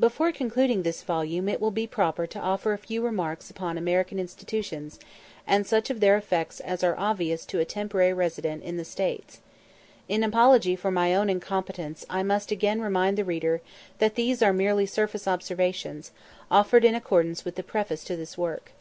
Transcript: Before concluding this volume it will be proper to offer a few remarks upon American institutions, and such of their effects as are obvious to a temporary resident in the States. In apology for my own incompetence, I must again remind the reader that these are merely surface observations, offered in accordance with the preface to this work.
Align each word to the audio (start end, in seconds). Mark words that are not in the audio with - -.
Before 0.00 0.32
concluding 0.32 0.82
this 0.82 1.04
volume 1.04 1.48
it 1.48 1.60
will 1.60 1.70
be 1.70 1.86
proper 1.86 2.26
to 2.26 2.40
offer 2.40 2.72
a 2.72 2.78
few 2.78 3.00
remarks 3.00 3.48
upon 3.48 3.78
American 3.78 4.18
institutions, 4.18 4.98
and 5.46 5.64
such 5.68 5.88
of 5.88 6.00
their 6.00 6.16
effects 6.16 6.58
as 6.58 6.82
are 6.82 6.98
obvious 6.98 7.46
to 7.46 7.60
a 7.60 7.64
temporary 7.64 8.12
resident 8.12 8.64
in 8.64 8.76
the 8.76 8.84
States. 8.84 9.38
In 10.08 10.24
apology 10.24 10.74
for 10.74 10.90
my 10.90 11.14
own 11.14 11.30
incompetence, 11.30 12.04
I 12.10 12.24
must 12.24 12.50
again 12.50 12.82
remind 12.82 13.16
the 13.16 13.24
reader 13.24 13.60
that 14.00 14.16
these 14.16 14.42
are 14.42 14.52
merely 14.52 14.84
surface 14.84 15.28
observations, 15.28 16.10
offered 16.50 16.84
in 16.84 16.96
accordance 16.96 17.44
with 17.44 17.54
the 17.54 17.62
preface 17.62 18.02
to 18.02 18.16
this 18.16 18.36
work. 18.36 18.72